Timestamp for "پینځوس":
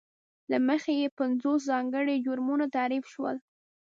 1.17-1.59